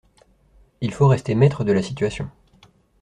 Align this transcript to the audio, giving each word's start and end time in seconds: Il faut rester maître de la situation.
Il 0.81 0.91
faut 0.95 1.07
rester 1.07 1.35
maître 1.35 1.63
de 1.63 1.71
la 1.71 1.83
situation. 1.83 2.27